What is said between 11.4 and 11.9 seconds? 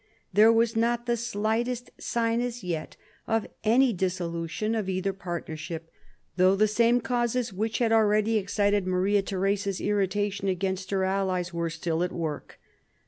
were